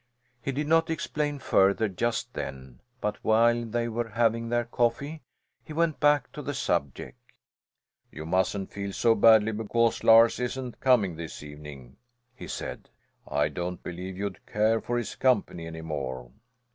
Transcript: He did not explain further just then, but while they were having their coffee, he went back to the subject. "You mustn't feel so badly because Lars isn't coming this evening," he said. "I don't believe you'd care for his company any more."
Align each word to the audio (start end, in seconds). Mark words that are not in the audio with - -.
He 0.41 0.51
did 0.51 0.67
not 0.67 0.89
explain 0.89 1.37
further 1.37 1.87
just 1.87 2.33
then, 2.33 2.79
but 3.01 3.23
while 3.23 3.63
they 3.65 3.87
were 3.87 4.09
having 4.09 4.49
their 4.49 4.65
coffee, 4.65 5.21
he 5.63 5.73
went 5.73 5.99
back 5.99 6.31
to 6.31 6.41
the 6.41 6.55
subject. 6.55 7.19
"You 8.11 8.25
mustn't 8.25 8.71
feel 8.73 8.93
so 8.93 9.13
badly 9.13 9.51
because 9.51 10.03
Lars 10.03 10.39
isn't 10.39 10.79
coming 10.79 11.17
this 11.17 11.43
evening," 11.43 11.97
he 12.33 12.47
said. 12.47 12.89
"I 13.27 13.49
don't 13.49 13.83
believe 13.83 14.17
you'd 14.17 14.43
care 14.47 14.81
for 14.81 14.97
his 14.97 15.13
company 15.15 15.67
any 15.67 15.81
more." 15.83 16.31